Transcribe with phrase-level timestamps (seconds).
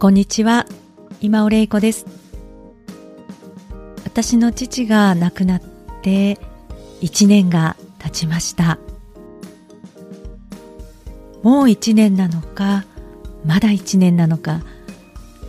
[0.00, 0.64] こんにちは。
[1.20, 2.06] 今尾玲子です。
[4.04, 5.62] 私の父が亡くなっ
[6.02, 6.38] て
[7.00, 8.78] 1年が経ちました。
[11.42, 12.84] もう1年なのか
[13.44, 14.60] まだ1年なのか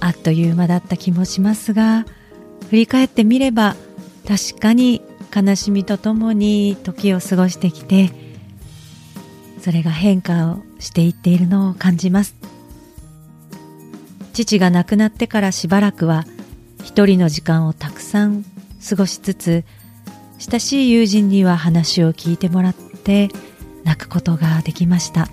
[0.00, 2.04] あっという間だった気もしますが
[2.68, 3.76] 振り返ってみれば
[4.28, 5.00] 確かに
[5.34, 8.10] 悲しみとともに時を過ごしてきて
[9.62, 12.36] それが変化をしていっているのを感じます。
[14.34, 16.24] 父が亡くなってからしばらくは
[16.82, 18.44] 一人の時間をたくさん
[18.86, 19.64] 過ごしつつ
[20.38, 23.30] 親しい友人には話を聞いてもらって
[23.84, 25.28] 泣くことができました。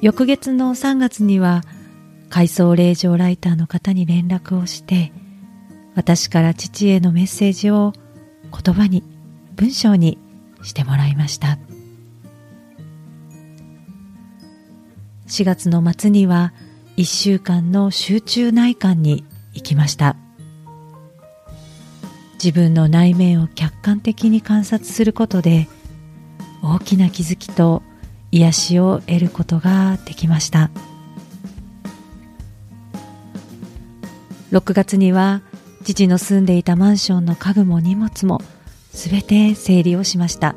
[0.00, 1.62] 翌月の3月には
[2.28, 5.12] 回想令状ライターの方に連絡をして
[5.94, 7.92] 私から父へのメッセージを
[8.50, 9.04] 言葉に
[9.54, 10.18] 文章に
[10.62, 11.58] してもらいました。
[15.32, 16.52] 4月の末には
[16.98, 20.14] 1週間の集中内観に行きました。
[22.34, 25.68] 自分の内面を客観的に観察することで
[26.62, 27.82] 大きな気づきと
[28.30, 30.70] 癒しを得ることができました。
[34.50, 35.40] 6月には
[35.82, 38.42] 父の住んでいたマンションの家具も荷物も
[38.90, 40.54] 全て整理をしました。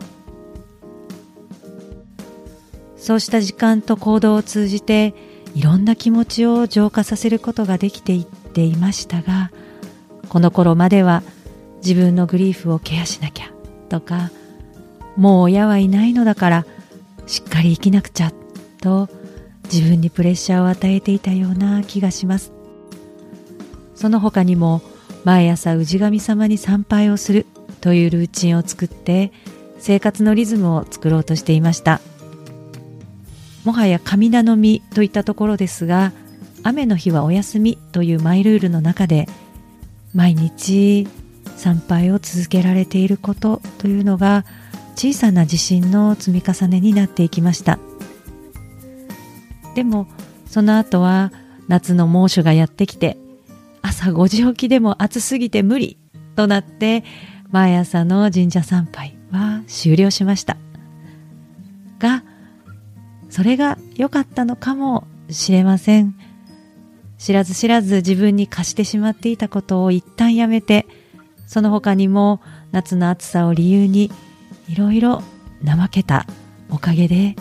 [2.97, 5.13] そうした時間と行動を通じて
[5.53, 9.51] いろんな気持ちを浄化させることができていっていましたが
[10.29, 11.23] この頃までは
[11.77, 13.51] 自分のグリーフをケアしなきゃ
[13.89, 14.31] とか
[15.15, 16.65] もう親はいないのだから
[17.27, 18.31] しっかり生きなくちゃ
[18.81, 19.09] と
[19.71, 22.53] 自分にプレッシャーを与えていたような気がします。
[23.95, 24.81] その他にも
[25.23, 27.45] 毎朝氏神様に参拝をする
[27.81, 29.31] というルーチンを作って
[29.79, 32.01] 生活のリズムを作ろうとしていました。
[33.65, 36.13] もはや神頼みといったところですが
[36.63, 39.27] 雨の日はお休みというマイルールの中で
[40.13, 41.07] 毎日
[41.57, 44.45] 参拝を続けられていることというのが
[44.95, 47.79] 小さな自信の積み重ねになっていきました。
[49.75, 50.07] でも
[50.47, 51.33] その後は
[51.67, 53.17] 夏の猛暑がやってきて
[53.81, 55.97] 朝5時起きでも暑すぎて無理
[56.35, 57.03] となって
[57.51, 60.57] 毎朝の神社参拝は終了しました。
[63.35, 66.15] それが良かったのかもしれません。
[67.17, 70.85] 知らず知らず自分に課してしまっていたことを一旦やめて
[71.45, 72.39] その他にも
[72.71, 74.09] 夏の暑さを理由に
[74.69, 75.21] いろいろ
[75.65, 76.25] 怠けた
[76.69, 77.35] おかげで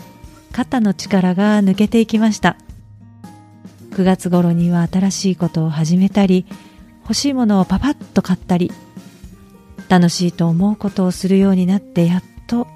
[0.51, 2.57] 肩の力が抜けていきました。
[3.93, 6.45] 9月頃には新しいことを始めたり
[7.03, 8.73] 欲しいものをパパッと買ったり
[9.89, 12.67] 楽しいと思うことをするようになってやっと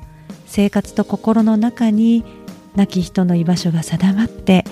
[0.47, 2.38] 生活と心の中に
[2.79, 4.65] 亡き人の居場所が定まって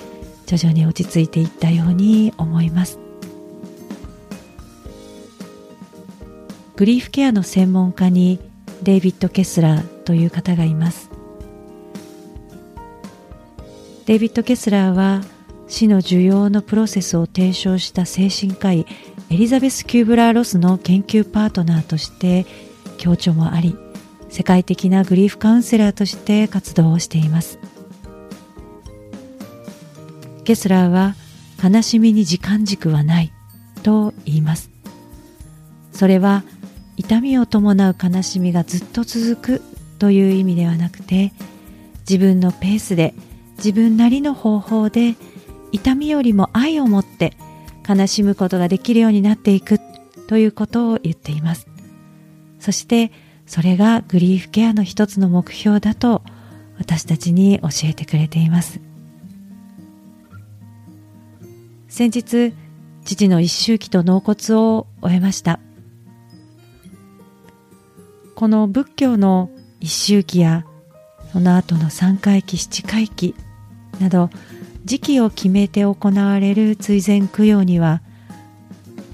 [0.45, 2.99] 徐々に落ち着いていったように思います。
[6.77, 8.39] グリーフケアの専門家に
[8.81, 11.09] デイビッド・ケスラーという方がいます。
[14.05, 15.21] デイビッド・ケスラーは
[15.67, 18.85] 死の受容のプロセスを提唱した精神科医
[19.29, 22.45] エリザベス・キューブラー・ロスの研究パートナーとして
[22.97, 23.75] 協調もあり
[24.29, 27.59] 世界的なグリーフカウンセラーとして活動をしています。
[30.47, 31.15] ケスラーは
[31.61, 33.33] 悲しみに時間軸はない
[33.83, 34.71] と言います。
[35.91, 36.45] それは
[36.95, 39.61] 痛みを伴う悲しみがずっと続く
[39.99, 41.33] という意味ではなくて
[42.09, 43.13] 自分のペースで
[43.57, 45.15] 自分なりの方法で
[45.73, 47.33] 痛みよりも愛を持って
[47.85, 49.81] 悲しむことができるようになっていく
[50.29, 51.67] ということを言っています。
[52.61, 53.11] そして
[53.45, 56.23] それがグリーフケアの一つの目標だと
[56.79, 58.86] 私たちに教えてくれています。
[61.87, 62.53] 先日
[63.05, 65.59] 父の一周期と納骨を終えました。
[68.35, 69.49] この仏教の
[69.79, 70.65] 一周期や
[71.31, 73.35] その後の三回忌七回忌
[73.99, 74.29] など
[74.85, 78.01] 時期を決めて行われる追善供養には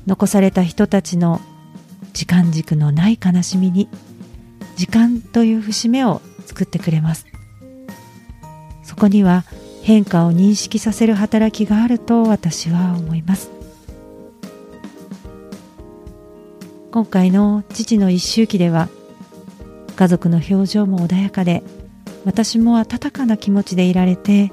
[0.06, 1.40] 残された人たちの
[2.12, 3.88] 時間軸のない悲しみに
[4.76, 7.26] 時間という節目を作ってくれます。
[8.84, 9.46] そこには
[9.84, 13.52] 変化を認識させる働きがあると私は思います。
[16.92, 18.88] 今回の父の一周期では
[19.96, 21.64] 家族の表情も穏やかで
[22.24, 24.52] 私も温かな気持ちでいられて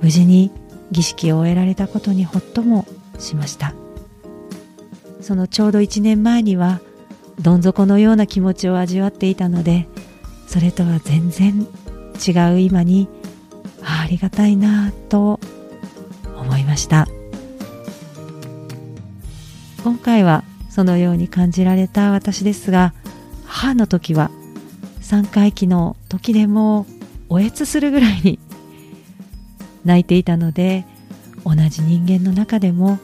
[0.00, 0.50] 無事に
[0.92, 2.86] 儀式を終えられたことにほっとも
[3.18, 3.74] しました。
[5.20, 6.80] そのちょうど1年前には
[7.40, 9.88] どん底のような気持ちを味わっていたので
[10.46, 11.66] それとは全然
[12.26, 13.08] 違う今に
[14.04, 15.40] ありがたいなと
[16.36, 17.08] 思いました。
[19.82, 22.92] 今回はそのように感じられた私ですが
[23.46, 24.30] 母の時は
[25.00, 26.86] 3回忌の時でも
[27.30, 28.38] おえつするぐらいに
[29.86, 30.84] 泣いていたので
[31.44, 32.98] 同じ人間の中でも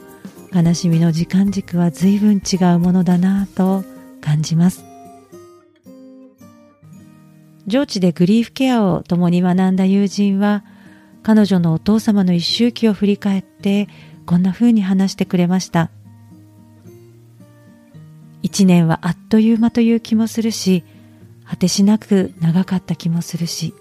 [0.53, 3.85] 悲しみの時間軸は随分違うものだなぁと
[4.21, 4.85] 感じます。
[7.67, 10.65] 上智でグリーフケアを共に学んだ友人は
[11.23, 13.89] 彼女のお父様の一周期を振り返って
[14.27, 15.91] こんな風に話してくれました。
[18.43, 20.83] 一年はあっという間という気もするし
[21.45, 23.75] 果てしなく長かった気もするし。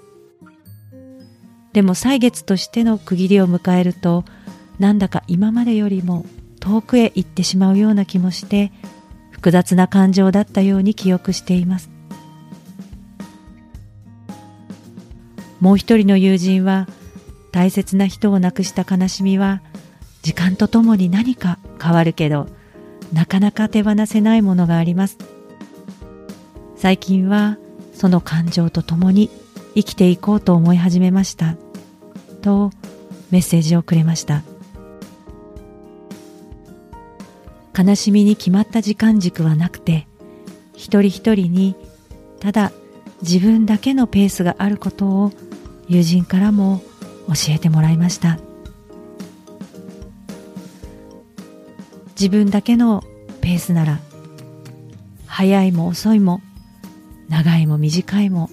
[1.72, 4.26] でも歳月としての区切りを迎えると
[4.80, 6.26] なんだか今までよりも
[6.60, 8.72] 遠くへ行ってしまうような気もして
[9.30, 11.90] 複雑な感情だったように記憶しています。
[15.60, 16.88] もう一人の友人は
[17.52, 19.62] 大切な人を亡くした悲しみは
[20.22, 22.48] 時間とともに何か変わるけど
[23.14, 25.18] なかなか手放せないものがあります。
[26.76, 27.58] 最近は
[27.94, 29.30] その感情とともに
[29.76, 31.56] 生きていこうと思い始めました。
[32.42, 32.72] と
[33.32, 34.44] メッセージをくれました。
[37.78, 40.08] 悲しみに決まった時間軸はなくて
[40.76, 41.76] 一人一人に
[42.40, 42.72] ただ
[43.22, 45.32] 自分だけのペースがあることを
[45.88, 46.82] 友人からも
[47.30, 48.40] 教えてもらいました。
[52.20, 53.04] 自分だけの
[53.40, 54.00] ペースなら
[55.26, 56.42] 早いも遅いも
[57.30, 58.50] 長いも短いも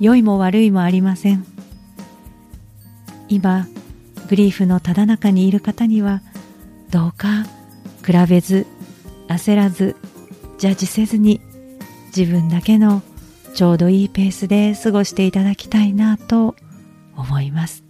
[0.00, 1.46] 良いも悪いもありません。
[3.28, 3.68] 今
[4.28, 6.22] グリーフのただ中にいる方には
[6.90, 7.44] どうか
[8.04, 8.66] 比べず
[9.28, 9.96] 焦らず
[10.58, 11.40] ジャッジせずに
[12.16, 13.02] 自分だけの
[13.54, 16.56] ちょうどいいペースで過ごしていただきたいなと
[17.16, 17.87] 思います。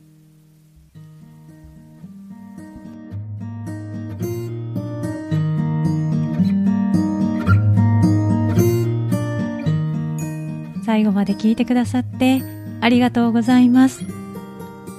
[10.88, 12.40] 最後まで聞いてくださって
[12.80, 14.06] ありがとうございます。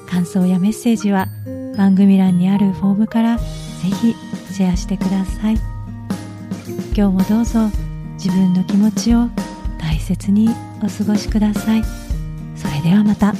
[0.07, 1.29] 感想やメッセージは
[1.75, 3.43] 番組欄にあるフォームからぜ
[3.99, 4.13] ひ
[4.53, 5.55] シェアしてください。
[6.95, 7.71] 今日もどうぞ
[8.23, 9.29] 自分の気持ちを
[9.79, 10.49] 大切に
[10.83, 11.81] お過ごしください。
[12.55, 13.33] それではまた。